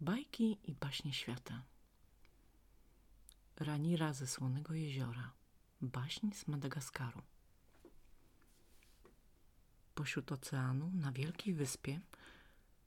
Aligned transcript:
Bajki 0.00 0.58
i 0.64 0.74
baśnie 0.74 1.12
świata. 1.12 1.62
Ranira 3.56 4.12
ze 4.12 4.26
Słonego 4.26 4.74
Jeziora. 4.74 5.30
Baśń 5.80 6.32
z 6.32 6.48
Madagaskaru. 6.48 7.22
Pośród 9.94 10.32
oceanu, 10.32 10.90
na 10.94 11.12
wielkiej 11.12 11.54
wyspie, 11.54 12.00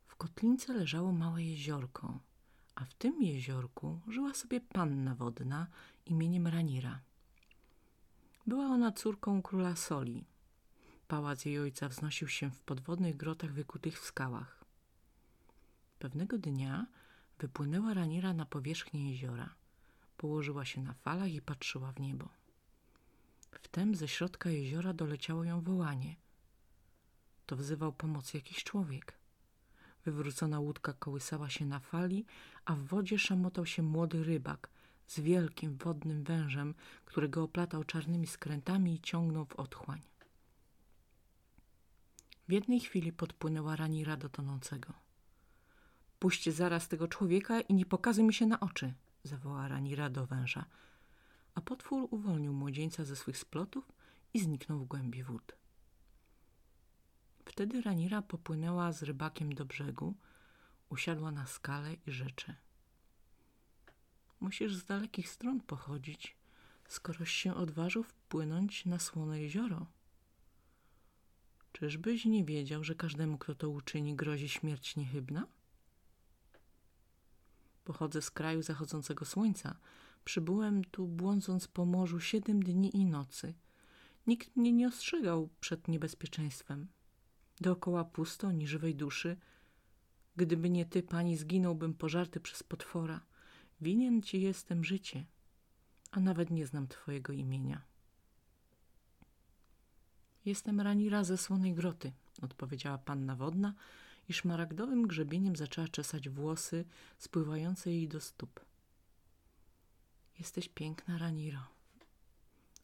w 0.07 0.15
kotlince 0.15 0.73
leżało 0.73 1.11
małe 1.11 1.43
jeziorko, 1.43 2.19
a 2.75 2.85
w 2.85 2.93
tym 2.93 3.23
jeziorku 3.23 3.99
żyła 4.07 4.33
sobie 4.33 4.61
panna 4.61 5.15
wodna 5.15 5.67
imieniem 6.05 6.47
Ranira. 6.47 6.99
Była 8.47 8.65
ona 8.65 8.91
córką 8.91 9.41
króla 9.41 9.75
Soli. 9.75 10.25
Pałac 11.07 11.45
jej 11.45 11.59
ojca 11.59 11.89
wznosił 11.89 12.27
się 12.27 12.51
w 12.51 12.61
podwodnych 12.61 13.17
grotach 13.17 13.53
wykutych 13.53 14.01
w 14.01 14.05
skałach. 14.05 14.65
Pewnego 15.99 16.37
dnia 16.37 16.85
wypłynęła 17.39 17.93
Ranira 17.93 18.33
na 18.33 18.45
powierzchnię 18.45 19.11
jeziora. 19.11 19.55
Położyła 20.17 20.65
się 20.65 20.81
na 20.81 20.93
falach 20.93 21.31
i 21.31 21.41
patrzyła 21.41 21.91
w 21.91 21.99
niebo. 21.99 22.29
Wtem 23.61 23.95
ze 23.95 24.07
środka 24.07 24.49
jeziora 24.49 24.93
doleciało 24.93 25.43
ją 25.43 25.61
wołanie. 25.61 26.15
To 27.45 27.55
wzywał 27.55 27.93
pomoc 27.93 28.33
jakiś 28.33 28.63
człowiek. 28.63 29.17
Wywrócona 30.05 30.59
łódka 30.59 30.93
kołysała 30.93 31.49
się 31.49 31.65
na 31.65 31.79
fali, 31.79 32.25
a 32.65 32.75
w 32.75 32.79
wodzie 32.79 33.19
szamotał 33.19 33.65
się 33.65 33.83
młody 33.83 34.23
rybak 34.23 34.69
z 35.07 35.19
wielkim 35.19 35.77
wodnym 35.77 36.23
wężem, 36.23 36.75
który 37.05 37.29
go 37.29 37.43
oplatał 37.43 37.83
czarnymi 37.83 38.27
skrętami 38.27 38.93
i 38.93 39.01
ciągnął 39.01 39.45
w 39.45 39.55
otchłań. 39.55 40.01
W 42.47 42.51
jednej 42.51 42.79
chwili 42.79 43.13
podpłynęła 43.13 43.75
Ranira 43.75 44.17
do 44.17 44.29
tonącego. 44.29 45.08
Puść 46.19 46.49
zaraz 46.49 46.87
tego 46.87 47.07
człowieka 47.07 47.61
i 47.61 47.73
nie 47.73 47.85
pokazuj 47.85 48.23
mi 48.23 48.33
się 48.33 48.45
na 48.45 48.59
oczy, 48.59 48.93
zawołała 49.23 49.67
Ranira 49.67 50.09
do 50.09 50.25
węża. 50.25 50.65
A 51.55 51.61
potwór 51.61 52.07
uwolnił 52.11 52.53
młodzieńca 52.53 53.05
ze 53.05 53.15
swych 53.15 53.37
splotów 53.37 53.91
i 54.33 54.39
zniknął 54.39 54.79
w 54.79 54.87
głębi 54.87 55.23
wód. 55.23 55.55
Wtedy 57.45 57.81
Ranira 57.81 58.21
popłynęła 58.21 58.91
z 58.91 59.03
rybakiem 59.03 59.53
do 59.53 59.65
brzegu, 59.65 60.15
usiadła 60.89 61.31
na 61.31 61.45
skale 61.45 61.93
i 61.93 62.11
rzecze. 62.11 62.55
Musisz 64.39 64.75
z 64.75 64.85
dalekich 64.85 65.29
stron 65.29 65.61
pochodzić, 65.61 66.35
skoroś 66.87 67.31
się 67.31 67.55
odważył 67.55 68.03
wpłynąć 68.03 68.85
na 68.85 68.99
słone 68.99 69.41
jezioro. 69.41 69.85
Czyżbyś 71.73 72.25
nie 72.25 72.45
wiedział, 72.45 72.83
że 72.83 72.95
każdemu, 72.95 73.37
kto 73.37 73.55
to 73.55 73.69
uczyni, 73.69 74.15
grozi 74.15 74.49
śmierć 74.49 74.95
niechybna? 74.95 75.47
Pochodzę 77.83 78.21
z 78.21 78.31
kraju 78.31 78.61
zachodzącego 78.61 79.25
słońca. 79.25 79.75
Przybyłem 80.25 80.83
tu, 80.83 81.07
błądząc 81.07 81.67
po 81.67 81.85
morzu 81.85 82.19
siedem 82.19 82.63
dni 82.63 82.97
i 82.97 83.05
nocy. 83.05 83.53
Nikt 84.27 84.55
mnie 84.55 84.71
nie 84.71 84.87
ostrzegał 84.87 85.49
przed 85.59 85.87
niebezpieczeństwem. 85.87 86.87
Dookoła 87.61 88.03
pusto, 88.03 88.51
ni 88.51 88.67
żywej 88.67 88.95
duszy. 88.95 89.37
Gdyby 90.35 90.69
nie 90.69 90.85
ty, 90.85 91.03
pani, 91.03 91.37
zginąłbym 91.37 91.93
pożarty 91.93 92.39
przez 92.39 92.63
potwora. 92.63 93.21
Winien 93.81 94.21
ci 94.21 94.41
jestem 94.41 94.83
życie, 94.83 95.25
a 96.11 96.19
nawet 96.19 96.49
nie 96.49 96.67
znam 96.67 96.87
twojego 96.87 97.33
imienia. 97.33 97.81
Jestem 100.45 100.81
Ranira 100.81 101.23
ze 101.23 101.37
Słonej 101.37 101.73
Groty, 101.73 102.11
odpowiedziała 102.41 102.97
panna 102.97 103.35
wodna 103.35 103.73
i 104.29 104.33
szmaragdowym 104.33 105.07
grzebieniem 105.07 105.55
zaczęła 105.55 105.87
czesać 105.87 106.29
włosy 106.29 106.85
spływające 107.17 107.91
jej 107.91 108.07
do 108.07 108.21
stóp. 108.21 108.59
Jesteś 110.39 110.69
piękna, 110.69 111.17
Raniro, 111.17 111.67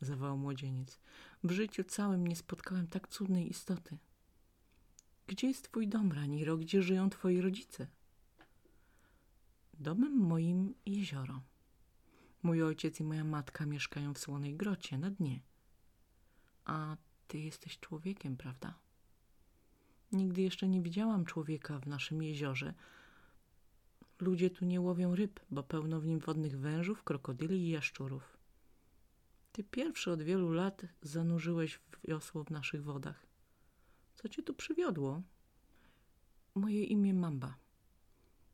zawołał 0.01 0.37
młodzieniec. 0.37 0.99
W 1.43 1.51
życiu 1.51 1.83
całym 1.83 2.27
nie 2.27 2.35
spotkałem 2.35 2.87
tak 2.87 3.07
cudnej 3.07 3.49
istoty. 3.49 3.97
Gdzie 5.27 5.47
jest 5.47 5.71
twój 5.71 5.87
dom, 5.87 6.11
Raniro? 6.11 6.57
Gdzie 6.57 6.81
żyją 6.81 7.09
twoi 7.09 7.41
rodzice? 7.41 7.87
Domem 9.73 10.17
moim 10.17 10.73
jezioro. 10.85 11.41
Mój 12.43 12.63
ojciec 12.63 12.99
i 12.99 13.03
moja 13.03 13.23
matka 13.23 13.65
mieszkają 13.65 14.13
w 14.13 14.19
słonej 14.19 14.55
grocie 14.55 14.97
na 14.97 15.11
dnie. 15.11 15.39
A 16.65 16.97
ty 17.27 17.37
jesteś 17.39 17.79
człowiekiem, 17.79 18.37
prawda? 18.37 18.84
Nigdy 20.11 20.41
jeszcze 20.41 20.67
nie 20.67 20.81
widziałam 20.81 21.25
człowieka 21.25 21.79
w 21.79 21.87
naszym 21.87 22.23
jeziorze. 22.23 22.73
Ludzie 24.19 24.49
tu 24.49 24.65
nie 24.65 24.81
łowią 24.81 25.15
ryb, 25.15 25.39
bo 25.51 25.63
pełno 25.63 26.01
w 26.01 26.05
nim 26.05 26.19
wodnych 26.19 26.59
wężów, 26.59 27.03
krokodyli 27.03 27.57
i 27.57 27.69
jaszczurów. 27.69 28.37
Ty 29.51 29.63
pierwszy 29.63 30.11
od 30.11 30.21
wielu 30.21 30.51
lat 30.51 30.81
zanurzyłeś 31.01 31.79
wiosło 32.03 32.43
w 32.43 32.49
naszych 32.49 32.83
wodach. 32.83 33.25
Co 34.15 34.29
cię 34.29 34.43
tu 34.43 34.53
przywiodło? 34.53 35.21
Moje 36.55 36.83
imię 36.83 37.13
Mamba. 37.13 37.55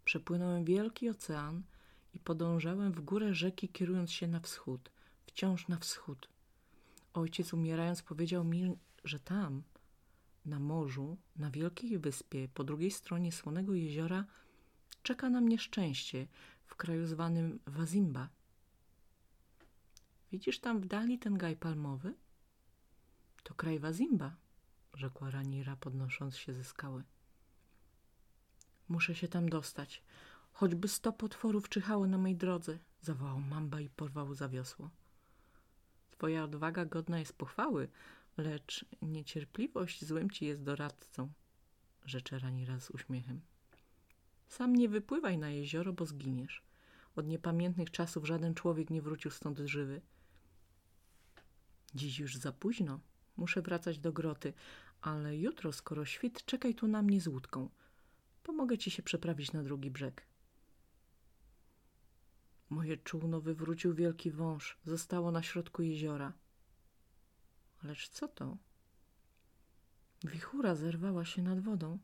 Przepłynąłem 0.06 0.66
wielki 0.66 1.10
ocean 1.10 1.64
i 2.14 2.20
podążałem 2.20 2.92
w 2.92 3.02
górę 3.02 3.34
rzeki, 3.34 3.70
kierując 3.70 4.12
się 4.12 4.28
na 4.28 4.40
wschód, 4.40 4.92
wciąż 5.26 5.68
na 5.68 5.78
wschód. 5.78 6.30
Ojciec 7.14 7.54
umierając 7.54 8.02
powiedział 8.02 8.44
mi, 8.44 8.76
że 9.04 9.20
tam, 9.20 9.64
na 10.46 10.60
morzu, 10.60 11.18
na 11.36 11.52
wielkiej 11.52 12.00
wyspie, 12.00 12.48
po 12.54 12.64
drugiej 12.64 12.92
stronie 12.92 13.32
słonego 13.32 13.74
jeziora, 13.74 14.26
czeka 15.04 15.30
na 15.30 15.42
mnie 15.42 15.60
szczęście 15.60 16.28
w 16.66 16.76
kraju 16.76 17.06
zwanym 17.06 17.60
Wazimba. 17.68 18.30
Widzisz 20.32 20.60
tam 20.60 20.80
w 20.80 20.86
dali 20.86 21.20
ten 21.20 21.38
gaj 21.38 21.56
palmowy? 21.56 22.14
To 23.44 23.54
kraj 23.54 23.80
Wazimba, 23.80 24.36
rzekła 24.94 25.32
Ranira, 25.32 25.76
podnosząc 25.76 26.38
się 26.38 26.54
ze 26.54 26.64
skały. 26.64 27.04
Muszę 28.90 29.16
się 29.16 29.28
tam 29.28 29.50
dostać. 29.50 30.04
Choćby 30.54 30.88
sto 30.88 31.14
potworów 31.14 31.70
czyhało 31.70 32.08
na 32.08 32.18
mej 32.18 32.36
drodze, 32.36 32.80
zawołał 33.02 33.40
Mamba 33.40 33.82
i 33.82 33.90
porwał 33.90 34.34
za 34.34 34.50
wiosło. 34.50 34.90
Twoja 36.12 36.44
odwaga 36.44 36.86
godna 36.86 37.20
jest 37.20 37.38
pochwały, 37.38 37.88
lecz 38.42 38.86
niecierpliwość 39.02 40.06
złym 40.06 40.30
ci 40.30 40.46
jest 40.46 40.64
doradcą, 40.64 41.32
rzecze 42.06 42.40
Ranira 42.40 42.80
z 42.80 42.90
uśmiechem. 42.90 43.42
Sam 44.48 44.76
nie 44.76 44.90
wypływaj 44.90 45.38
na 45.38 45.50
jezioro, 45.50 45.94
bo 45.94 46.06
zginiesz. 46.06 46.64
Od 47.16 47.28
niepamiętnych 47.28 47.92
czasów 47.92 48.28
żaden 48.28 48.54
człowiek 48.54 48.90
nie 48.90 49.02
wrócił 49.02 49.32
stąd 49.32 49.60
żywy. 49.60 50.02
Dziś 51.96 52.20
już 52.20 52.38
za 52.38 52.52
późno. 52.52 53.00
Muszę 53.38 53.62
wracać 53.62 54.00
do 54.00 54.14
groty, 54.14 54.54
ale 55.02 55.38
jutro, 55.38 55.74
skoro 55.74 56.06
świt, 56.06 56.46
czekaj 56.46 56.76
tu 56.76 56.88
na 56.88 57.02
mnie 57.02 57.22
z 57.22 57.28
łódką. 57.28 57.70
Pomogę 58.44 58.78
ci 58.78 58.92
się 58.92 59.04
przeprawić 59.04 59.52
na 59.52 59.64
drugi 59.64 59.92
brzeg. 59.92 60.28
Moje 62.70 62.98
czółno 62.98 63.42
wywrócił 63.42 63.94
wielki 63.94 64.32
wąż. 64.32 64.78
Zostało 64.86 65.32
na 65.32 65.44
środku 65.44 65.82
jeziora. 65.82 66.34
Lecz 67.84 68.10
co 68.10 68.28
to? 68.28 68.58
Wichura 70.24 70.76
zerwała 70.76 71.26
się 71.26 71.42
nad 71.42 71.60
wodą. 71.60 72.00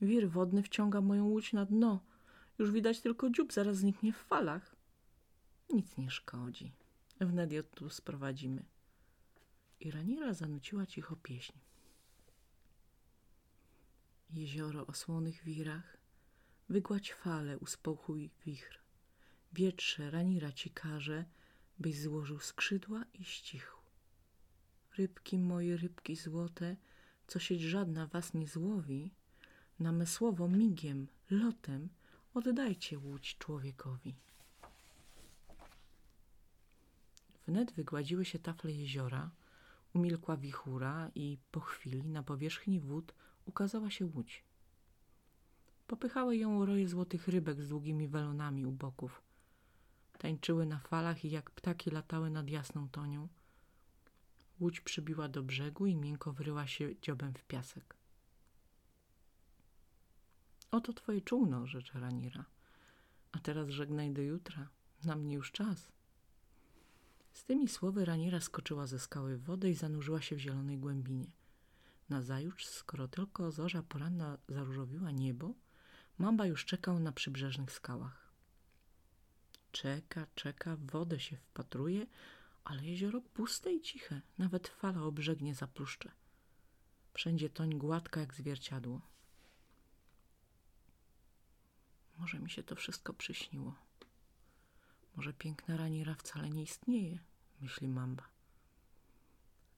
Wir 0.00 0.30
wodny 0.30 0.62
wciąga 0.62 1.00
moją 1.00 1.26
łódź 1.26 1.52
na 1.52 1.66
dno. 1.66 2.00
Już 2.58 2.70
widać 2.70 3.00
tylko 3.00 3.30
dziób, 3.30 3.52
zaraz 3.52 3.76
zniknie 3.76 4.12
w 4.12 4.16
falach. 4.16 4.76
Nic 5.70 5.96
nie 5.96 6.10
szkodzi. 6.10 6.72
Wnet 7.20 7.52
ją 7.52 7.62
tu 7.62 7.90
sprowadzimy. 7.90 8.64
I 9.80 9.90
Ranira 9.90 10.34
zanuciła 10.34 10.86
cicho 10.86 11.16
pieśń. 11.16 11.52
Jezioro 14.30 14.86
o 14.86 14.94
słonych 14.94 15.44
wirach, 15.44 15.96
wygładź 16.68 17.14
fale, 17.14 17.58
uspokój 17.58 18.30
wichr. 18.46 18.78
Wietrze 19.52 20.10
Ranira 20.10 20.52
ci 20.52 20.70
każe, 20.70 21.24
byś 21.78 22.00
złożył 22.00 22.38
skrzydła 22.38 23.04
i 23.14 23.24
ścichł. 23.24 23.81
Rybki 24.96 25.38
moje, 25.38 25.76
rybki 25.76 26.16
złote, 26.16 26.76
co 27.26 27.38
sieć 27.38 27.60
żadna 27.60 28.06
was 28.06 28.34
nie 28.34 28.46
złowi, 28.46 29.10
namysłowo 29.78 30.48
migiem, 30.48 31.08
lotem 31.30 31.88
oddajcie 32.34 32.98
łódź 32.98 33.38
człowiekowi. 33.38 34.14
Wnet 37.46 37.72
wygładziły 37.72 38.24
się 38.24 38.38
tafle 38.38 38.72
jeziora, 38.72 39.30
umilkła 39.94 40.36
wichura 40.36 41.10
i 41.14 41.38
po 41.50 41.60
chwili 41.60 42.02
na 42.04 42.22
powierzchni 42.22 42.80
wód 42.80 43.14
ukazała 43.46 43.90
się 43.90 44.06
łódź. 44.06 44.44
Popychały 45.86 46.36
ją 46.36 46.66
roje 46.66 46.88
złotych 46.88 47.28
rybek 47.28 47.62
z 47.62 47.68
długimi 47.68 48.08
welonami 48.08 48.66
u 48.66 48.72
boków. 48.72 49.22
Tańczyły 50.18 50.66
na 50.66 50.78
falach 50.78 51.24
i 51.24 51.30
jak 51.30 51.50
ptaki 51.50 51.90
latały 51.90 52.30
nad 52.30 52.50
jasną 52.50 52.88
tonią. 52.88 53.28
Łódź 54.62 54.80
przybiła 54.80 55.28
do 55.28 55.42
brzegu 55.42 55.86
i 55.86 55.96
miękko 55.96 56.32
wryła 56.32 56.66
się 56.66 57.00
dziobem 57.00 57.34
w 57.34 57.44
piasek. 57.44 57.96
Oto 60.70 60.92
twoje 60.92 61.20
czółno, 61.20 61.66
rzecze 61.66 62.00
Ranira. 62.00 62.44
A 63.32 63.38
teraz 63.38 63.68
żegnaj 63.68 64.12
do 64.12 64.22
jutra. 64.22 64.68
Na 65.04 65.16
mnie 65.16 65.34
już 65.34 65.52
czas. 65.52 65.92
Z 67.32 67.44
tymi 67.44 67.68
słowy 67.68 68.04
Raniera 68.04 68.40
skoczyła 68.40 68.86
ze 68.86 68.98
skały 68.98 69.36
w 69.36 69.42
wodę 69.42 69.70
i 69.70 69.74
zanurzyła 69.74 70.22
się 70.22 70.36
w 70.36 70.38
zielonej 70.38 70.78
głębinie. 70.78 71.32
Nazajutrz, 72.08 72.66
skoro 72.66 73.08
tylko 73.08 73.50
zorza 73.50 73.82
poranna 73.82 74.38
zaróżowiła 74.48 75.10
niebo, 75.10 75.54
Mamba 76.18 76.46
już 76.46 76.64
czekał 76.64 76.98
na 76.98 77.12
przybrzeżnych 77.12 77.72
skałach. 77.72 78.32
Czeka, 79.72 80.26
czeka, 80.34 80.76
w 80.76 80.90
wodę 80.90 81.20
się 81.20 81.36
wpatruje, 81.36 82.06
ale 82.64 82.84
jezioro 82.84 83.20
puste 83.20 83.72
i 83.72 83.80
ciche, 83.80 84.20
nawet 84.38 84.68
fala 84.68 85.02
o 85.02 85.12
brzeg 85.12 85.40
nie 85.40 85.54
zapluszcze. 85.54 86.12
Wszędzie 87.14 87.50
toń 87.50 87.78
gładka 87.78 88.20
jak 88.20 88.34
zwierciadło. 88.34 89.00
Może 92.18 92.38
mi 92.38 92.50
się 92.50 92.62
to 92.62 92.76
wszystko 92.76 93.14
przyśniło. 93.14 93.74
Może 95.16 95.32
piękna 95.32 95.76
raniera 95.76 96.14
wcale 96.14 96.50
nie 96.50 96.62
istnieje, 96.62 97.18
myśli 97.60 97.88
Mamba. 97.88 98.28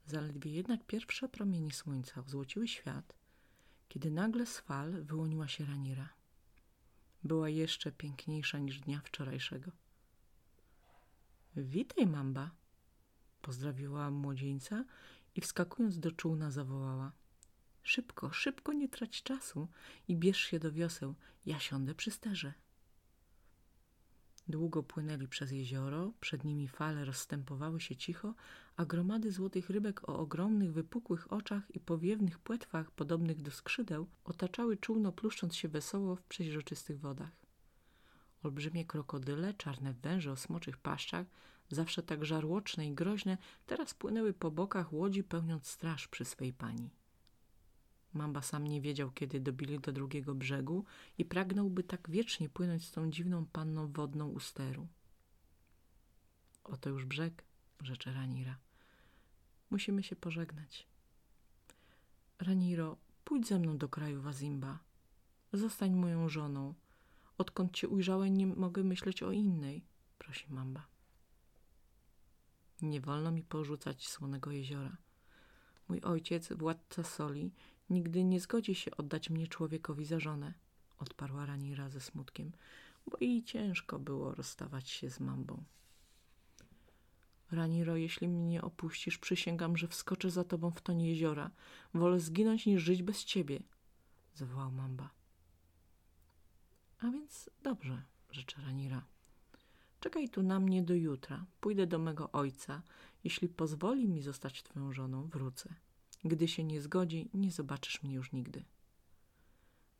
Zaledwie 0.07 0.51
jednak 0.51 0.87
pierwsze 0.87 1.29
promienie 1.29 1.73
słońca 1.73 2.21
ozłociły 2.21 2.69
świat, 2.69 3.15
kiedy 3.89 4.11
nagle 4.11 4.47
z 4.47 4.59
fal 4.59 5.05
wyłoniła 5.05 5.49
się 5.49 5.65
raniera. 5.65 6.09
Była 7.25 7.49
jeszcze 7.49 7.93
piękniejsza 7.93 8.59
niż 8.59 8.81
dnia 8.81 9.01
wczorajszego. 9.01 9.71
Witaj, 11.57 12.07
Mamba, 12.07 12.51
pozdrowiła 13.45 14.11
młodzieńca 14.11 14.85
i 15.35 15.41
wskakując 15.41 15.99
do 15.99 16.13
czółna 16.13 16.51
zawołała. 16.51 17.13
Szybko, 17.83 18.33
szybko, 18.33 18.73
nie 18.73 18.89
trać 18.89 19.23
czasu 19.23 19.69
i 20.09 20.17
bierz 20.17 20.41
się 20.41 20.59
do 20.59 20.73
wioseł, 20.73 21.15
ja 21.47 21.61
siądę 21.61 21.95
przy 21.95 22.11
sterze. 22.11 22.53
Długo 24.49 24.83
płynęli 24.83 25.29
przez 25.29 25.51
jezioro, 25.53 26.13
przed 26.21 26.45
nimi 26.45 26.69
fale 26.69 27.05
rozstępowały 27.05 27.81
się 27.81 27.97
cicho, 27.97 28.35
a 28.77 28.85
gromady 28.85 29.33
złotych 29.33 29.71
rybek 29.71 30.09
o 30.09 30.19
ogromnych, 30.19 30.73
wypukłych 30.73 31.33
oczach 31.33 31.75
i 31.75 31.81
powiewnych 31.81 32.39
płetwach 32.39 32.91
podobnych 32.91 33.43
do 33.43 33.51
skrzydeł 33.51 34.07
otaczały 34.25 34.77
czółno, 34.77 35.13
pluszcząc 35.13 35.57
się 35.57 35.69
wesoło 35.69 36.17
w 36.17 36.23
przeźroczystych 36.23 37.01
wodach. 37.01 37.33
Olbrzymie 38.43 38.85
krokodyle, 38.85 39.55
czarne 39.55 39.95
węże 39.95 40.33
o 40.33 40.37
smoczych 40.37 40.77
paszczach, 40.77 41.27
zawsze 41.75 42.03
tak 42.03 42.25
żarłoczne 42.25 42.89
i 42.89 42.95
groźne, 42.95 43.39
teraz 43.67 43.95
płynęły 43.95 44.33
po 44.33 44.51
bokach 44.51 44.93
łodzi, 44.93 45.25
pełniąc 45.25 45.67
straż 45.67 46.09
przy 46.09 46.25
swej 46.25 46.53
pani. 46.53 46.91
Mamba 48.15 48.43
sam 48.43 48.67
nie 48.67 48.81
wiedział, 48.81 49.11
kiedy 49.11 49.41
dobili 49.41 49.81
do 49.81 49.93
drugiego 49.93 50.35
brzegu 50.35 50.85
i 51.19 51.25
pragnąłby 51.25 51.85
tak 51.85 52.11
wiecznie 52.11 52.49
płynąć 52.49 52.87
z 52.87 52.93
tą 52.93 53.11
dziwną 53.11 53.47
panną 53.47 53.93
wodną 53.93 54.29
u 54.29 54.41
steru. 54.41 54.89
Oto 56.65 56.91
już 56.91 57.05
brzeg, 57.05 57.45
rzecze 57.81 58.13
Ranira. 58.13 58.59
Musimy 59.71 60.03
się 60.03 60.17
pożegnać. 60.17 60.87
Raniro, 62.39 62.97
pójdź 63.25 63.49
ze 63.49 63.59
mną 63.59 63.79
do 63.79 63.89
kraju 63.89 64.23
Wazimba. 64.23 64.79
Zostań 65.53 65.95
moją 65.95 66.29
żoną. 66.29 66.75
Odkąd 67.39 67.73
cię 67.73 67.89
ujrzałem, 67.89 68.37
nie 68.37 68.47
mogę 68.47 68.85
myśleć 68.85 69.23
o 69.23 69.33
innej, 69.33 69.85
prosi 70.19 70.53
Mamba. 70.53 70.94
Nie 72.85 73.01
wolno 73.01 73.31
mi 73.31 73.43
porzucać 73.43 74.09
słonego 74.09 74.51
jeziora. 74.51 74.97
Mój 75.89 76.01
ojciec, 76.01 76.53
władca 76.53 77.03
soli, 77.03 77.53
nigdy 77.91 78.25
nie 78.25 78.41
zgodzi 78.41 78.75
się 78.75 78.97
oddać 78.97 79.31
mnie 79.31 79.47
człowiekowi 79.47 80.05
za 80.05 80.21
żonę, 80.21 80.55
odparła 80.99 81.47
Ranira 81.47 81.89
ze 81.89 82.01
smutkiem, 82.01 82.53
bo 83.07 83.17
jej 83.21 83.45
ciężko 83.45 83.99
było 83.99 84.35
rozstawać 84.35 84.91
się 84.91 85.11
z 85.11 85.21
Mambą. 85.21 85.65
Raniro, 87.51 87.97
jeśli 87.97 88.29
mnie 88.29 88.63
opuścisz, 88.63 89.19
przysięgam, 89.19 89.77
że 89.77 89.89
wskoczę 89.89 90.31
za 90.31 90.45
tobą 90.45 90.71
w 90.71 90.83
tonie 90.83 91.09
jeziora. 91.09 91.51
Wolę 91.95 92.21
zginąć 92.21 92.67
niż 92.67 92.83
żyć 92.83 93.03
bez 93.03 93.25
ciebie, 93.25 93.63
zawołał 94.35 94.71
Mamba. 94.71 95.11
A 96.99 97.11
więc 97.11 97.51
dobrze, 97.63 98.03
rzecze 98.31 98.63
Ranira. 98.63 99.14
Czekaj 100.05 100.29
tu 100.29 100.43
na 100.43 100.61
mnie 100.61 100.83
do 100.83 100.95
jutra. 100.95 101.47
Pójdę 101.61 101.87
do 101.87 101.99
mego 101.99 102.33
ojca. 102.33 102.83
Jeśli 103.25 103.49
pozwoli 103.49 104.09
mi 104.09 104.23
zostać 104.23 104.63
twoją 104.63 104.93
żoną, 104.93 105.29
wrócę. 105.29 105.75
Gdy 106.25 106.49
się 106.49 106.65
nie 106.65 106.81
zgodzi, 106.81 107.31
nie 107.35 107.53
zobaczysz 107.53 108.03
mnie 108.03 108.15
już 108.15 108.33
nigdy. 108.33 108.65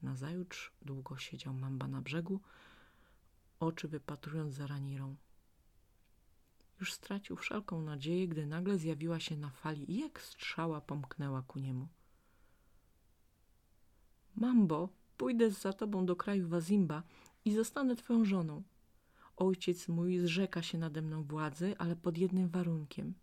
Nazajutrz 0.03 0.73
długo 0.83 1.19
siedział 1.19 1.55
Mamba 1.55 1.89
na 1.89 2.01
brzegu, 2.01 2.41
oczy 3.61 3.89
wypatrując 3.89 4.55
za 4.55 4.67
ranirą. 4.67 5.17
Już 6.81 6.93
stracił 6.93 7.37
wszelką 7.37 7.83
nadzieję, 7.83 8.29
gdy 8.29 8.47
nagle 8.47 8.79
zjawiła 8.79 9.21
się 9.21 9.37
na 9.37 9.51
fali 9.51 9.93
i 9.93 10.01
jak 10.01 10.21
strzała 10.21 10.81
pomknęła 10.81 11.43
ku 11.43 11.59
niemu. 11.59 11.89
Mambo, 14.35 14.89
pójdę 15.17 15.51
za 15.51 15.73
tobą 15.73 16.07
do 16.07 16.17
kraju 16.17 16.49
Wazimba 16.49 17.03
i 17.45 17.55
zostanę 17.55 17.97
twoją 17.97 18.25
żoną. 18.25 18.63
Ojciec 19.37 19.89
mój 19.89 20.19
zrzeka 20.19 20.63
się 20.63 20.79
nade 20.79 21.03
mną 21.03 21.25
władzy, 21.25 21.75
ale 21.79 21.97
pod 21.97 22.19
jednym 22.19 22.49
warunkiem. 22.49 23.15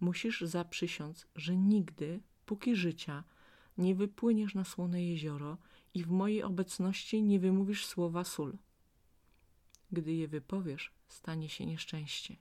Musisz 0.00 0.40
zaprzysiąc, 0.40 1.26
że 1.36 1.56
nigdy, 1.56 2.20
póki 2.46 2.76
życia, 2.76 3.24
nie 3.78 3.94
wypłyniesz 3.94 4.54
na 4.54 4.64
słone 4.64 5.04
jezioro 5.04 5.58
i 5.94 6.04
w 6.04 6.10
mojej 6.10 6.42
obecności 6.42 7.22
nie 7.22 7.40
wymówisz 7.40 7.86
słowa 7.86 8.24
sól. 8.24 8.58
Gdy 9.92 10.12
je 10.12 10.28
wypowiesz, 10.28 10.92
stanie 11.08 11.48
się 11.48 11.66
nieszczęście. 11.66 12.36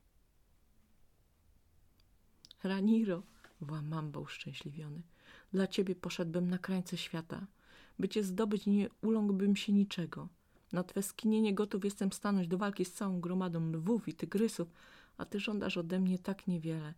Raniro, 2.63 3.23
woła 3.61 3.81
Mamba 3.81 4.19
uszczęśliwiony, 4.19 5.01
dla 5.53 5.67
ciebie 5.67 5.95
poszedłbym 5.95 6.49
na 6.49 6.57
krańce 6.57 6.97
świata. 6.97 7.47
By 7.99 8.09
cię 8.09 8.23
zdobyć 8.23 8.65
nie 8.65 8.89
uląkłbym 9.01 9.55
się 9.55 9.73
niczego. 9.73 10.27
Na 10.73 10.83
twe 10.83 11.03
skinienie 11.03 11.53
gotów 11.53 11.85
jestem 11.85 12.11
stanąć 12.11 12.47
do 12.47 12.57
walki 12.57 12.85
z 12.85 12.93
całą 12.93 13.21
gromadą 13.21 13.71
lwów 13.71 14.07
i 14.07 14.13
tygrysów, 14.13 14.67
a 15.17 15.25
ty 15.25 15.39
żądasz 15.39 15.77
ode 15.77 15.99
mnie 15.99 16.19
tak 16.19 16.47
niewiele. 16.47 16.93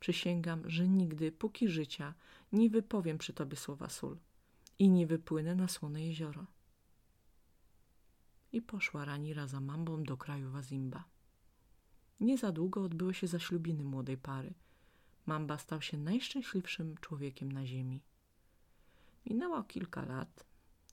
Przysięgam, 0.00 0.70
że 0.70 0.88
nigdy, 0.88 1.32
póki 1.32 1.68
życia, 1.68 2.14
nie 2.52 2.70
wypowiem 2.70 3.18
przy 3.18 3.32
tobie 3.32 3.56
słowa 3.56 3.88
sól 3.88 4.16
i 4.78 4.88
nie 4.88 5.06
wypłynę 5.06 5.54
na 5.54 5.68
słone 5.68 6.06
jezioro. 6.06 6.46
I 8.52 8.62
poszła 8.62 9.04
Ranira 9.04 9.46
za 9.46 9.60
mambą 9.60 10.04
do 10.04 10.16
kraju 10.16 10.50
Wazimba. 10.50 11.04
Nie 12.20 12.38
za 12.38 12.52
długo 12.52 12.82
odbyły 12.82 13.14
się 13.14 13.26
zaślubiny 13.26 13.84
młodej 13.84 14.16
pary. 14.16 14.54
Mamba 15.26 15.58
stał 15.58 15.82
się 15.82 15.98
najszczęśliwszym 15.98 16.96
człowiekiem 17.00 17.52
na 17.52 17.66
ziemi. 17.66 18.00
Minęło 19.26 19.62
kilka 19.62 20.04
lat. 20.04 20.44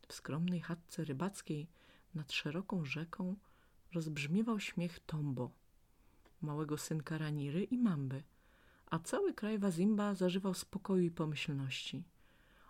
W 0.07 0.13
skromnej 0.13 0.61
chatce 0.61 1.03
rybackiej 1.05 1.67
nad 2.15 2.31
szeroką 2.31 2.85
rzeką 2.85 3.35
rozbrzmiewał 3.93 4.59
śmiech 4.59 4.99
Tombo, 4.99 5.51
małego 6.41 6.77
synka 6.77 7.17
Raniry 7.17 7.63
i 7.63 7.77
Mamby, 7.77 8.23
a 8.85 8.99
cały 8.99 9.33
kraj 9.33 9.59
Wazimba 9.59 10.15
zażywał 10.15 10.53
spokoju 10.53 11.03
i 11.03 11.11
pomyślności. 11.11 12.03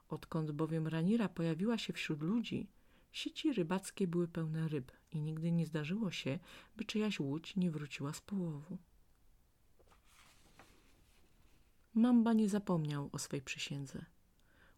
Odkąd 0.09 0.51
bowiem 0.51 0.87
Ranira 0.87 1.29
pojawiła 1.29 1.77
się 1.77 1.93
wśród 1.93 2.21
ludzi, 2.21 2.67
sieci 3.11 3.53
rybackie 3.53 4.07
były 4.07 4.27
pełne 4.27 4.67
ryb 4.67 4.91
i 5.11 5.21
nigdy 5.21 5.51
nie 5.51 5.65
zdarzyło 5.65 6.11
się, 6.11 6.39
by 6.75 6.85
czyjaś 6.85 7.19
łódź 7.19 7.55
nie 7.55 7.71
wróciła 7.71 8.13
z 8.13 8.21
połowu. 8.21 8.77
Mamba 11.93 12.33
nie 12.33 12.49
zapomniał 12.49 13.09
o 13.11 13.19
swej 13.19 13.41
przysiędze. 13.41 14.05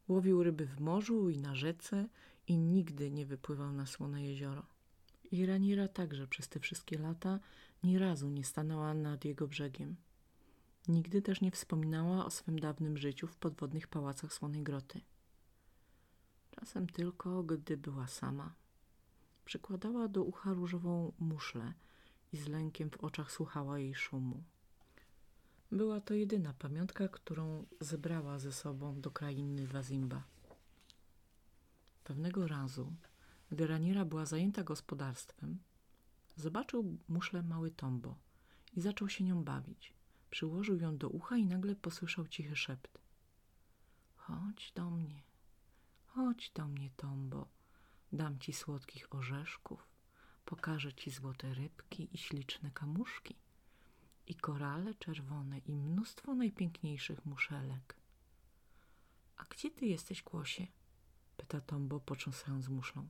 Łowił 0.07 0.43
ryby 0.43 0.65
w 0.65 0.79
morzu 0.79 1.29
i 1.29 1.37
na 1.37 1.55
rzece 1.55 2.09
i 2.47 2.57
nigdy 2.57 3.11
nie 3.11 3.25
wypływał 3.25 3.71
na 3.71 3.85
słone 3.85 4.23
jezioro. 4.23 4.65
I 5.31 5.45
Ranira 5.45 5.87
także 5.87 6.27
przez 6.27 6.49
te 6.49 6.59
wszystkie 6.59 6.97
lata 6.97 7.39
ni 7.83 7.97
razu 7.97 8.29
nie 8.29 8.43
stanęła 8.43 8.93
nad 8.93 9.25
jego 9.25 9.47
brzegiem. 9.47 9.95
Nigdy 10.87 11.21
też 11.21 11.41
nie 11.41 11.51
wspominała 11.51 12.25
o 12.25 12.29
swym 12.29 12.59
dawnym 12.59 12.97
życiu 12.97 13.27
w 13.27 13.35
podwodnych 13.35 13.87
pałacach 13.87 14.33
Słonej 14.33 14.63
Groty. 14.63 15.01
Czasem 16.51 16.87
tylko, 16.87 17.43
gdy 17.43 17.77
była 17.77 18.07
sama, 18.07 18.53
przykładała 19.45 20.07
do 20.07 20.23
ucha 20.23 20.53
różową 20.53 21.11
muszlę 21.19 21.73
i 22.33 22.37
z 22.37 22.47
lękiem 22.47 22.89
w 22.89 22.97
oczach 23.03 23.31
słuchała 23.31 23.79
jej 23.79 23.95
szumu. 23.95 24.43
Była 25.71 26.01
to 26.01 26.13
jedyna 26.13 26.53
pamiątka, 26.53 27.07
którą 27.07 27.65
zebrała 27.79 28.39
ze 28.39 28.51
sobą 28.51 29.01
do 29.01 29.11
krainy 29.11 29.67
Wazimba. 29.67 30.23
Pewnego 32.03 32.47
razu, 32.47 32.93
gdy 33.49 33.67
Raniera 33.67 34.05
była 34.05 34.25
zajęta 34.25 34.63
gospodarstwem, 34.63 35.59
zobaczył 36.35 36.97
muszlę 37.07 37.43
mały 37.43 37.71
Tombo 37.71 38.17
i 38.73 38.81
zaczął 38.81 39.09
się 39.09 39.23
nią 39.23 39.43
bawić. 39.43 39.93
Przyłożył 40.29 40.77
ją 40.79 40.97
do 40.97 41.09
ucha 41.09 41.37
i 41.37 41.45
nagle 41.45 41.75
posłyszał 41.75 42.27
cichy 42.27 42.55
szept. 42.55 42.97
Chodź 44.15 44.71
do 44.75 44.89
mnie, 44.89 45.21
chodź 46.05 46.51
do 46.55 46.67
mnie, 46.67 46.89
Tombo, 46.97 47.47
dam 48.11 48.39
ci 48.39 48.53
słodkich 48.53 49.15
orzeszków, 49.15 49.91
Pokażę 50.45 50.93
ci 50.93 51.11
złote 51.11 51.53
rybki 51.53 52.09
i 52.13 52.17
śliczne 52.17 52.71
kamuszki, 52.71 53.35
i 54.27 54.35
korale 54.35 54.95
czerwone, 54.95 55.59
i 55.59 55.71
mnóstwo 55.71 56.35
najpiękniejszych 56.35 57.25
muszelek. 57.25 57.95
A 59.37 59.43
gdzie 59.43 59.71
ty 59.71 59.85
jesteś, 59.85 60.23
Kłosie? 60.23 60.67
Pyta 61.41 61.61
Tombo, 61.61 61.99
potrząsając 61.99 62.69
muszlą. 62.69 63.07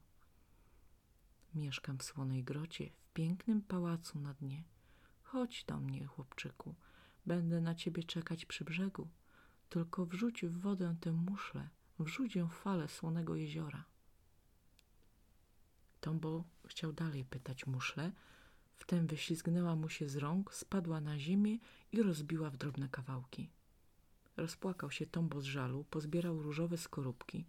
Mieszkam 1.56 1.98
w 1.98 2.04
słonej 2.04 2.44
grocie, 2.44 2.90
w 2.90 3.14
pięknym 3.14 3.62
pałacu 3.62 4.20
na 4.20 4.34
dnie. 4.34 4.64
Chodź 5.24 5.64
do 5.64 5.80
mnie, 5.80 6.06
chłopczyku, 6.06 6.76
będę 7.26 7.62
na 7.62 7.76
ciebie 7.76 8.04
czekać 8.04 8.46
przy 8.46 8.66
brzegu. 8.66 9.08
Tylko 9.70 10.06
wrzuć 10.06 10.46
w 10.46 10.58
wodę 10.58 10.96
tę 11.02 11.12
muszlę, 11.12 11.70
wrzuć 12.00 12.36
ją 12.36 12.48
w 12.48 12.54
falę 12.54 12.88
słonego 12.88 13.36
jeziora. 13.36 13.86
Tombo 16.02 16.44
chciał 16.68 16.94
dalej 16.94 17.26
pytać 17.26 17.68
muszlę, 17.68 18.12
wtem 18.78 19.08
wyślizgnęła 19.08 19.76
mu 19.76 19.90
się 19.90 20.10
z 20.10 20.16
rąk, 20.16 20.54
spadła 20.54 21.02
na 21.02 21.20
ziemię 21.20 21.58
i 21.92 22.04
rozbiła 22.04 22.50
w 22.50 22.58
drobne 22.58 22.90
kawałki. 22.90 23.50
Rozpłakał 24.38 24.92
się 24.92 25.06
Tombo 25.06 25.42
z 25.42 25.46
żalu, 25.46 25.84
pozbierał 25.84 26.42
różowe 26.42 26.78
skorupki, 26.78 27.46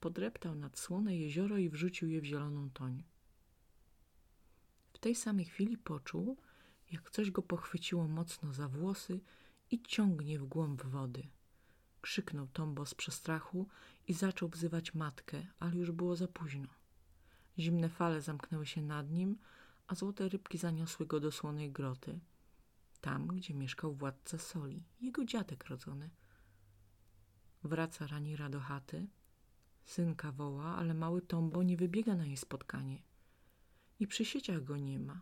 podreptał 0.00 0.54
nad 0.54 0.78
słone 0.78 1.16
jezioro 1.16 1.58
i 1.58 1.68
wrzucił 1.68 2.08
je 2.08 2.20
w 2.20 2.24
zieloną 2.24 2.70
toń. 2.70 3.02
W 4.92 4.98
tej 4.98 5.14
samej 5.14 5.44
chwili 5.44 5.78
poczuł, 5.78 6.36
jak 6.90 7.10
coś 7.10 7.30
go 7.30 7.42
pochwyciło 7.42 8.08
mocno 8.08 8.52
za 8.52 8.68
włosy 8.68 9.20
i 9.70 9.82
ciągnie 9.82 10.38
w 10.38 10.44
głąb 10.44 10.82
wody. 10.82 11.22
Krzyknął 12.00 12.46
Tombo 12.46 12.86
z 12.86 12.94
przestrachu 12.94 13.68
i 14.08 14.14
zaczął 14.14 14.48
wzywać 14.48 14.94
matkę, 14.94 15.46
ale 15.58 15.76
już 15.76 15.90
było 15.90 16.16
za 16.16 16.28
późno. 16.28 16.68
Zimne 17.58 17.88
fale 17.88 18.20
zamknęły 18.20 18.66
się 18.66 18.82
nad 18.82 19.10
nim, 19.10 19.38
a 19.86 19.94
złote 19.94 20.28
rybki 20.28 20.58
zaniosły 20.58 21.06
go 21.06 21.20
do 21.20 21.32
słonej 21.32 21.72
groty, 21.72 22.20
tam, 23.00 23.26
gdzie 23.26 23.54
mieszkał 23.54 23.94
władca 23.94 24.38
soli, 24.38 24.82
jego 25.00 25.24
dziadek 25.24 25.66
rodzony. 25.66 26.10
Wraca 27.64 28.06
Ranira 28.06 28.48
do 28.48 28.60
chaty, 28.60 29.06
synka 29.84 30.32
woła, 30.32 30.64
ale 30.64 30.94
mały 30.94 31.22
Tombo 31.22 31.62
nie 31.62 31.76
wybiega 31.76 32.16
na 32.16 32.26
jej 32.26 32.36
spotkanie. 32.36 33.02
I 34.00 34.06
przy 34.06 34.24
sieciach 34.24 34.64
go 34.64 34.76
nie 34.76 34.98
ma, 34.98 35.20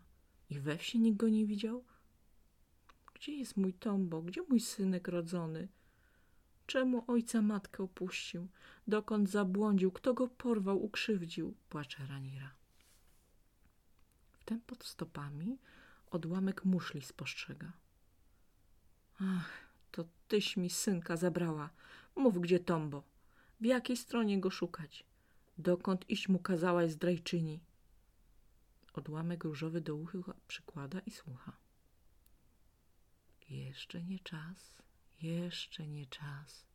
i 0.50 0.60
we 0.60 0.78
wsi 0.78 0.98
nikt 0.98 1.18
go 1.18 1.28
nie 1.28 1.46
widział. 1.46 1.84
Gdzie 3.14 3.32
jest 3.32 3.56
mój 3.56 3.74
Tombo? 3.74 4.22
Gdzie 4.22 4.42
mój 4.42 4.60
synek 4.60 5.08
rodzony? 5.08 5.68
Czemu 6.66 7.04
ojca 7.06 7.42
matkę 7.42 7.82
opuścił? 7.82 8.48
Dokąd 8.86 9.30
zabłądził? 9.30 9.90
Kto 9.92 10.14
go 10.14 10.28
porwał, 10.28 10.84
ukrzywdził? 10.84 11.54
Płacze 11.68 12.06
Ranira. 12.06 12.54
Wtem 14.32 14.60
pod 14.60 14.84
stopami 14.84 15.58
odłamek 16.10 16.64
muszli 16.64 17.02
spostrzega. 17.02 17.72
Ach, 19.20 19.50
to 19.90 20.04
tyś 20.28 20.56
mi 20.56 20.70
synka 20.70 21.16
zabrała. 21.16 21.70
Mów, 22.16 22.40
gdzie 22.40 22.60
Tombo. 22.60 23.02
W 23.60 23.64
jakiej 23.64 23.96
stronie 23.96 24.40
go 24.40 24.50
szukać? 24.50 25.04
Dokąd 25.58 26.10
iść 26.10 26.28
mu 26.28 26.38
kazałaś 26.38 26.90
zdrajczyni? 26.90 27.60
Odłamek 28.92 29.44
różowy 29.44 29.80
do 29.80 29.94
ucha 29.94 30.34
przykłada 30.48 31.00
i 31.00 31.10
słucha. 31.10 31.56
Jeszcze 33.48 34.02
nie 34.02 34.18
czas, 34.18 34.82
jeszcze 35.22 35.86
nie 35.86 36.06
czas. 36.06 36.66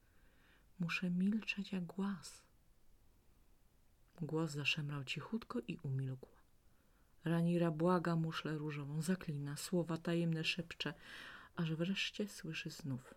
Muszę 0.79 1.09
milczeć 1.09 1.71
jak 1.71 1.85
głaz. 1.85 2.43
Głos 4.21 4.51
zaszemrał 4.51 5.03
cichutko 5.03 5.59
i 5.67 5.77
umilkł. 5.77 6.29
Ranira 7.25 7.71
błaga 7.71 8.15
muszlę 8.15 8.57
różową, 8.57 9.01
zaklina, 9.01 9.57
słowa 9.57 9.97
tajemne 9.97 10.43
szepcze, 10.43 10.93
aż 11.55 11.73
wreszcie 11.73 12.27
słyszy 12.27 12.69
znów. 12.69 13.13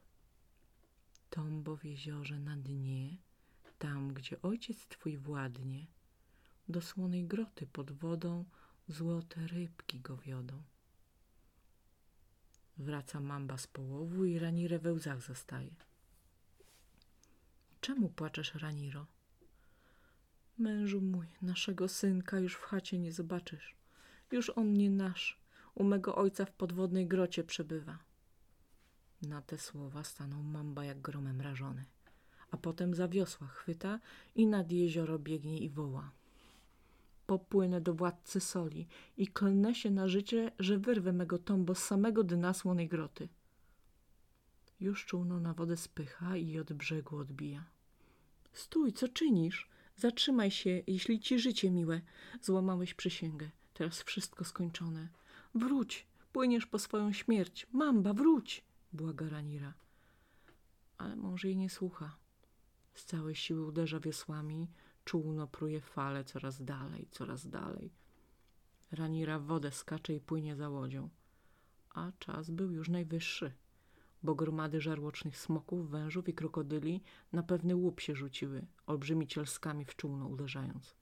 Tombo 1.30 1.76
w 1.76 1.84
jeziorze 1.84 2.38
na 2.38 2.56
dnie, 2.56 3.16
tam, 3.78 4.14
gdzie 4.14 4.42
ojciec 4.42 4.86
twój 4.88 5.16
władnie, 5.16 5.86
do 6.68 6.82
słonej 6.82 7.24
groty 7.24 7.66
pod 7.66 7.92
wodą 7.92 8.44
złote 8.88 9.46
rybki 9.46 10.00
go 10.00 10.16
wiodą. 10.16 10.62
Wraca 12.78 13.20
mamba 13.20 13.58
z 13.58 13.66
połowu 13.66 14.24
i 14.24 14.38
Ranirę 14.38 14.78
we 14.78 14.92
łzach 14.92 15.22
zostaje. 15.22 15.74
Czemu 17.80 18.08
płaczesz, 18.08 18.54
Raniro? 18.54 19.06
Mężu 20.58 21.00
mój, 21.00 21.26
naszego 21.42 21.88
synka 21.88 22.38
już 22.38 22.54
w 22.54 22.62
chacie 22.62 22.98
nie 22.98 23.12
zobaczysz. 23.12 23.76
Już 24.32 24.50
on 24.50 24.72
nie 24.72 24.90
nasz. 24.90 25.40
U 25.74 25.84
mego 25.84 26.16
ojca 26.16 26.44
w 26.44 26.52
podwodnej 26.52 27.06
grocie 27.06 27.44
przebywa. 27.44 27.98
Na 29.22 29.42
te 29.42 29.58
słowa 29.58 30.04
stanął 30.04 30.42
mamba 30.42 30.84
jak 30.84 31.00
gromem 31.00 31.40
rażony, 31.40 31.84
a 32.50 32.56
potem 32.56 32.94
za 32.94 33.08
wiosła 33.08 33.46
chwyta 33.46 34.00
i 34.34 34.46
nad 34.46 34.72
jezioro 34.72 35.18
biegnie 35.18 35.58
i 35.58 35.68
woła. 35.68 36.10
Popłynę 37.26 37.80
do 37.80 37.94
władcy 37.94 38.40
soli 38.40 38.86
i 39.16 39.26
klnę 39.26 39.74
się 39.74 39.90
na 39.90 40.08
życie, 40.08 40.52
że 40.58 40.78
wyrwę 40.78 41.12
mego 41.12 41.38
tombo 41.38 41.74
z 41.74 41.84
samego 41.84 42.24
dna 42.24 42.54
słonej 42.54 42.88
groty. 42.88 43.28
Już 44.80 45.06
czółno 45.06 45.40
na 45.40 45.54
wodę 45.54 45.76
spycha 45.76 46.36
i 46.36 46.58
od 46.58 46.72
brzegu 46.72 47.16
odbija. 47.16 47.64
Stój, 48.52 48.92
co 48.92 49.08
czynisz? 49.08 49.68
Zatrzymaj 49.96 50.50
się, 50.50 50.82
jeśli 50.86 51.20
ci 51.20 51.38
życie 51.38 51.70
miłe. 51.70 52.00
Złamałeś 52.42 52.94
przysięgę. 52.94 53.50
Teraz 53.74 54.02
wszystko 54.02 54.44
skończone. 54.44 55.08
Wróć, 55.54 56.06
płyniesz 56.32 56.66
po 56.66 56.78
swoją 56.78 57.12
śmierć. 57.12 57.66
Mamba, 57.72 58.12
wróć, 58.12 58.64
błaga 58.92 59.28
Ranira. 59.28 59.74
Ale 60.98 61.16
mąż 61.16 61.44
jej 61.44 61.56
nie 61.56 61.70
słucha. 61.70 62.16
Z 62.96 63.04
całej 63.04 63.34
siły 63.34 63.66
uderza 63.66 64.00
wiosłami, 64.00 64.70
czółno 65.04 65.46
pruje 65.46 65.80
fale 65.80 66.24
coraz 66.24 66.64
dalej, 66.64 67.08
coraz 67.10 67.48
dalej. 67.48 67.92
Ranira 68.90 69.38
w 69.38 69.44
wodę 69.44 69.70
skacze 69.70 70.14
i 70.14 70.20
płynie 70.20 70.56
za 70.56 70.68
łodzią. 70.68 71.08
A 71.94 72.12
czas 72.18 72.50
był 72.50 72.70
już 72.70 72.88
najwyższy, 72.88 73.52
bo 74.22 74.34
gromady 74.34 74.80
żarłocznych 74.80 75.38
smoków, 75.38 75.90
wężów 75.90 76.28
i 76.28 76.34
krokodyli 76.34 77.02
na 77.32 77.42
pewny 77.42 77.76
łup 77.76 78.00
się 78.00 78.14
rzuciły, 78.14 78.66
olbrzymi 78.86 79.26
cielskami 79.26 79.84
w 79.84 79.96
czółno 79.96 80.28
uderzając. 80.28 80.96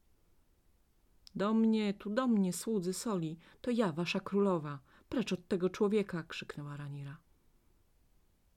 Do 1.35 1.55
mnie, 1.55 1.95
tu 1.95 2.11
do 2.11 2.27
mnie, 2.27 2.53
słudzy 2.53 2.93
soli, 2.93 3.39
to 3.61 3.71
ja, 3.71 3.93
wasza 3.93 4.21
królowa. 4.21 4.79
Precz 5.09 5.33
od 5.33 5.49
tego 5.49 5.71
człowieka, 5.71 6.23
krzyknęła 6.23 6.77
Ranira. 6.77 7.24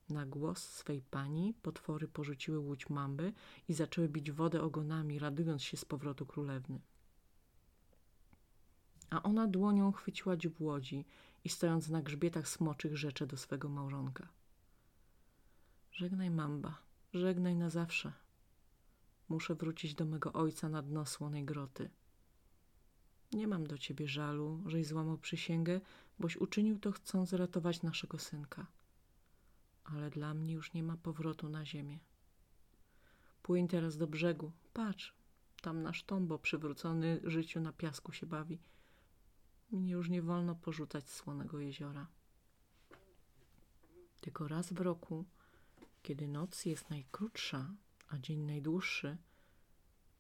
Na 0.10 0.26
głos 0.26 0.70
swej 0.70 1.02
pani 1.02 1.54
potwory 1.54 2.08
porzuciły 2.08 2.60
łódź 2.60 2.90
mamby 2.90 3.34
i 3.68 3.74
zaczęły 3.74 4.10
bić 4.10 4.32
wodę 4.32 4.62
ogonami, 4.62 5.20
radując 5.20 5.64
się 5.64 5.78
z 5.78 5.86
powrotu 5.86 6.26
królewny. 6.26 6.80
A 9.10 9.24
ona 9.24 9.48
dłonią 9.48 9.92
chwyciła 9.92 10.38
dziób 10.38 10.62
łodzi 10.62 11.06
i 11.44 11.50
stojąc 11.50 11.90
na 11.90 12.02
grzbietach 12.02 12.48
smoczych 12.48 12.98
rzecze 12.98 13.28
do 13.28 13.38
swego 13.38 13.70
małżonka. 13.70 14.28
Żegnaj, 15.92 16.30
mamba, 16.30 16.78
żegnaj 17.14 17.56
na 17.56 17.70
zawsze. 17.70 18.14
Muszę 19.30 19.56
wrócić 19.56 19.96
do 19.96 20.06
mego 20.06 20.34
ojca 20.34 20.70
na 20.70 20.82
dno 20.82 21.06
słonej 21.06 21.46
groty. 21.46 21.90
Nie 23.34 23.48
mam 23.48 23.68
do 23.68 23.78
ciebie 23.78 24.08
żalu, 24.08 24.64
żeś 24.66 24.88
złamał 24.88 25.18
przysięgę, 25.18 25.82
boś 26.20 26.38
uczynił 26.38 26.80
to 26.80 26.92
chcąc 26.92 27.34
ratować 27.34 27.82
naszego 27.82 28.20
synka. 28.20 28.68
Ale 29.96 30.10
dla 30.10 30.34
mnie 30.34 30.54
już 30.54 30.74
nie 30.74 30.84
ma 30.84 30.98
powrotu 30.98 31.50
na 31.50 31.66
ziemię. 31.66 32.00
Płyń 33.44 33.68
teraz 33.68 33.98
do 33.98 34.08
brzegu. 34.08 34.52
Patrz, 34.74 35.14
tam 35.62 35.82
nasz 35.82 36.04
tombo 36.04 36.40
przywrócony 36.40 37.20
życiu 37.24 37.60
na 37.60 37.74
piasku 37.74 38.12
się 38.12 38.26
bawi. 38.26 38.60
Mnie 39.72 39.92
już 39.92 40.10
nie 40.10 40.22
wolno 40.22 40.56
porzucać 40.56 41.10
słonego 41.10 41.60
jeziora. 41.60 42.08
Tylko 44.22 44.48
raz 44.48 44.74
w 44.74 44.82
roku, 44.82 45.26
kiedy 46.04 46.28
noc 46.28 46.66
jest 46.66 46.90
najkrótsza, 46.90 47.74
a 48.08 48.18
dzień 48.18 48.40
najdłuższy, 48.40 49.18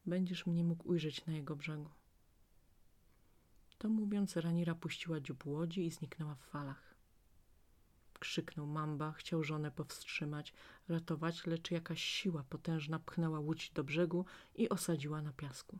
będziesz 0.05 0.45
mnie 0.45 0.63
mógł 0.63 0.89
ujrzeć 0.89 1.25
na 1.25 1.33
jego 1.33 1.55
brzegu. 1.55 1.89
To 3.77 3.89
mówiąc, 3.89 4.35
Ranira 4.35 4.75
puściła 4.75 5.19
dziób 5.19 5.45
łodzi 5.45 5.85
i 5.85 5.91
zniknęła 5.91 6.35
w 6.35 6.41
falach. 6.41 6.86
Krzyknął 8.19 8.67
Mamba, 8.67 9.11
chciał 9.11 9.43
żonę 9.43 9.71
powstrzymać, 9.71 10.53
ratować, 10.87 11.45
lecz 11.45 11.71
jakaś 11.71 12.03
siła 12.03 12.43
potężna 12.43 12.99
pchnęła 12.99 13.39
łódź 13.39 13.71
do 13.71 13.83
brzegu 13.83 14.25
i 14.55 14.69
osadziła 14.69 15.21
na 15.21 15.33
piasku. 15.33 15.79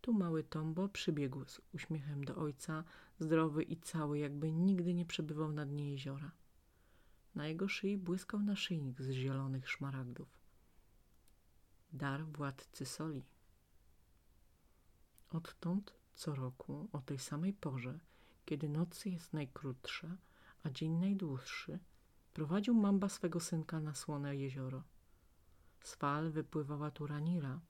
Tu 0.00 0.12
mały 0.12 0.44
Tombo 0.44 0.88
przybiegł 0.88 1.44
z 1.44 1.60
uśmiechem 1.72 2.24
do 2.24 2.36
ojca, 2.36 2.84
zdrowy 3.18 3.62
i 3.62 3.76
cały, 3.76 4.18
jakby 4.18 4.52
nigdy 4.52 4.94
nie 4.94 5.04
przebywał 5.04 5.52
na 5.52 5.66
dnie 5.66 5.90
jeziora. 5.90 6.30
Na 7.34 7.46
jego 7.46 7.68
szyi 7.68 7.98
błyskał 7.98 8.40
naszyjnik 8.40 9.02
z 9.02 9.10
zielonych 9.10 9.70
szmaragdów. 9.70 10.28
Dar 11.92 12.26
władcy 12.26 12.86
soli. 12.86 13.24
Odtąd 15.30 15.94
Co 16.14 16.34
roku 16.34 16.88
o 16.92 17.00
tej 17.00 17.18
samej 17.18 17.52
porze, 17.52 17.98
kiedy 18.44 18.68
noc 18.68 19.04
jest 19.04 19.32
najkrótsza, 19.32 20.16
a 20.64 20.70
dzień 20.70 20.92
najdłuższy, 20.92 21.78
prowadził 22.32 22.74
mamba 22.74 23.08
swego 23.08 23.40
synka 23.40 23.80
na 23.80 23.94
słone 23.94 24.36
jezioro. 24.36 24.82
Z 25.80 25.94
fal 25.94 26.30
wypływała 26.30 26.90
tu 26.90 27.06
Ranira, 27.06 27.60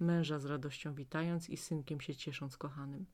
męża 0.00 0.38
z 0.38 0.44
radością 0.44 0.94
witając 0.94 1.50
i 1.50 1.56
synkiem 1.56 2.00
się 2.00 2.16
ciesząc 2.16 2.56
kochanym. 2.56 3.06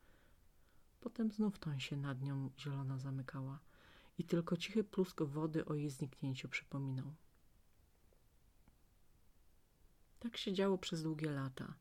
Potem 1.01 1.33
znów 1.33 1.59
toń 1.59 1.81
się 1.81 1.97
nad 1.97 2.23
nią 2.23 2.51
zielona 2.59 2.99
zamykała 2.99 3.59
i 4.19 4.25
tylko 4.25 4.57
cichy 4.57 4.85
plusk 4.85 5.23
wody 5.23 5.65
o 5.65 5.75
jej 5.75 5.91
zniknięciu 5.91 6.49
przypominał. 6.49 7.15
Tak 10.19 10.37
się 10.37 10.53
działo 10.53 10.79
przez 10.79 11.03
długie 11.03 11.31
lata. 11.31 11.75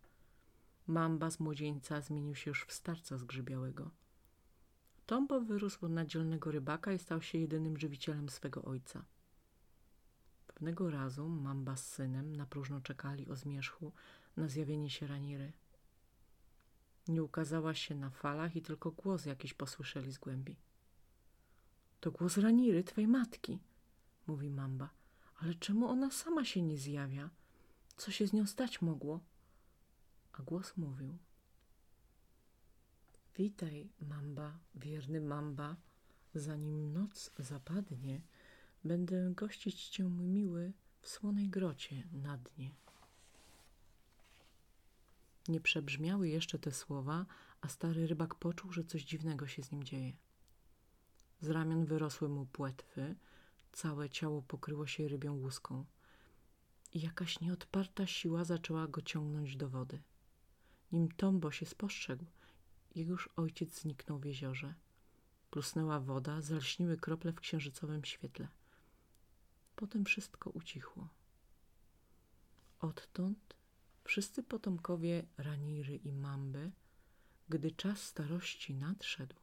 Mamba 0.87 1.31
z 1.31 1.39
młodzieńca 1.39 2.01
zmienił 2.01 2.35
się 2.35 2.51
już 2.51 2.65
w 2.65 2.73
starca 2.73 3.17
zgrzybiałego. 3.17 3.91
Tombo 5.11 5.41
wyrósł 5.41 5.87
na 5.87 6.05
dzielnego 6.05 6.51
rybaka 6.51 6.93
i 6.93 6.99
stał 6.99 7.21
się 7.21 7.37
jedynym 7.37 7.77
żywicielem 7.77 8.29
swego 8.29 8.61
ojca. 8.61 9.05
Pewnego 10.47 10.89
razu 10.89 11.29
Mamba 11.29 11.77
z 11.77 11.87
synem 11.87 12.35
na 12.35 12.45
próżno 12.45 12.81
czekali 12.81 13.29
o 13.29 13.35
zmierzchu 13.35 13.91
na 14.37 14.47
zjawienie 14.47 14.89
się 14.89 15.07
Raniry. 15.07 15.53
Nie 17.07 17.23
ukazała 17.23 17.73
się 17.73 17.95
na 17.95 18.09
falach 18.09 18.55
i 18.55 18.61
tylko 18.61 18.91
głos 18.91 19.25
jakiś 19.25 19.53
posłyszeli 19.53 20.11
z 20.11 20.17
głębi. 20.17 20.55
To 21.99 22.11
głos 22.11 22.37
Raniry, 22.37 22.83
twej 22.83 23.07
matki, 23.07 23.59
mówi 24.27 24.49
Mamba. 24.49 24.89
Ale 25.41 25.55
czemu 25.55 25.87
ona 25.87 26.11
sama 26.11 26.45
się 26.45 26.61
nie 26.61 26.77
zjawia? 26.77 27.29
Co 27.97 28.11
się 28.11 28.27
z 28.27 28.33
nią 28.33 28.47
stać 28.47 28.81
mogło? 28.81 29.19
A 30.33 30.41
głos 30.43 30.77
mówił. 30.77 31.17
Witaj, 33.41 33.89
Mamba, 34.01 34.59
wierny 34.75 35.21
Mamba. 35.21 35.75
Zanim 36.35 36.93
noc 36.93 37.31
zapadnie, 37.39 38.21
będę 38.83 39.33
gościć 39.35 39.87
cię, 39.89 40.03
mój 40.03 40.27
miły, 40.27 40.73
w 41.01 41.07
słonej 41.07 41.49
grocie 41.49 42.03
na 42.11 42.37
dnie. 42.37 42.71
Nie 45.47 45.61
przebrzmiały 45.61 46.29
jeszcze 46.29 46.59
te 46.59 46.71
słowa, 46.71 47.25
a 47.61 47.67
stary 47.67 48.07
rybak 48.07 48.35
poczuł, 48.35 48.71
że 48.71 48.83
coś 48.83 49.03
dziwnego 49.03 49.47
się 49.47 49.63
z 49.63 49.71
nim 49.71 49.83
dzieje. 49.83 50.13
Z 51.41 51.49
ramion 51.49 51.85
wyrosły 51.85 52.29
mu 52.29 52.45
płetwy, 52.45 53.15
całe 53.71 54.09
ciało 54.09 54.41
pokryło 54.41 54.87
się 54.87 55.07
rybią 55.07 55.33
łuską 55.33 55.85
i 56.93 57.01
jakaś 57.01 57.39
nieodparta 57.39 58.07
siła 58.07 58.43
zaczęła 58.43 58.87
go 58.87 59.01
ciągnąć 59.01 59.55
do 59.55 59.69
wody. 59.69 60.01
Nim 60.91 61.11
Tombo 61.11 61.51
się 61.51 61.65
spostrzegł, 61.65 62.25
jegoż 62.95 63.29
ojciec 63.35 63.81
zniknął 63.81 64.19
w 64.19 64.25
jeziorze. 64.25 64.73
Plusnęła 65.51 65.99
woda, 65.99 66.41
zalśniły 66.41 66.97
krople 66.97 67.31
w 67.31 67.39
księżycowym 67.39 68.05
świetle. 68.05 68.47
Potem 69.75 70.05
wszystko 70.05 70.49
ucichło. 70.49 71.09
Odtąd 72.79 73.55
wszyscy 74.03 74.43
potomkowie 74.43 75.25
Raniry 75.37 75.95
i 75.95 76.13
Mamby, 76.13 76.71
gdy 77.49 77.71
czas 77.71 78.03
starości 78.03 78.73
nadszedł, 78.73 79.35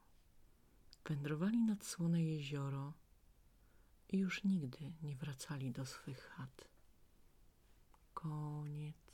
wędrowali 1.05 1.59
nad 1.59 1.85
słone 1.85 2.23
jezioro 2.23 2.93
i 4.09 4.19
już 4.19 4.45
nigdy 4.45 4.93
nie 5.03 5.17
wracali 5.17 5.73
do 5.73 5.87
swych 5.87 6.21
chat. 6.21 6.69
Koniec. 8.15 9.08